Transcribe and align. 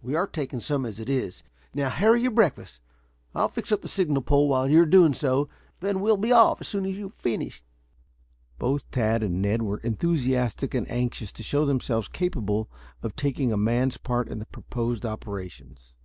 We 0.00 0.14
are 0.14 0.28
taking 0.28 0.60
some 0.60 0.86
as 0.86 1.00
it 1.00 1.08
is. 1.08 1.42
Now, 1.74 1.90
hurry 1.90 2.22
your 2.22 2.30
breakfast. 2.30 2.80
I'll 3.34 3.48
fix 3.48 3.72
up 3.72 3.82
the 3.82 3.88
signal 3.88 4.22
pole 4.22 4.46
while 4.48 4.68
you 4.68 4.80
are 4.80 4.86
doing 4.86 5.12
so, 5.14 5.48
then 5.80 5.98
we'll 6.00 6.16
be 6.16 6.30
off 6.30 6.60
as 6.60 6.68
soon 6.68 6.86
as 6.86 6.96
you 6.96 7.08
have 7.08 7.14
finished." 7.14 7.64
Both 8.56 8.88
Tad 8.92 9.24
and 9.24 9.42
Ned 9.42 9.62
were 9.62 9.78
enthusiastic 9.78 10.74
and 10.74 10.88
anxious 10.88 11.32
to 11.32 11.42
show 11.42 11.64
themselves 11.64 12.06
capable 12.06 12.70
of 13.02 13.16
taking 13.16 13.50
a 13.52 13.56
man's 13.56 13.96
part 13.96 14.28
in 14.28 14.38
the 14.38 14.46
proposed 14.46 15.04
operations. 15.04 15.96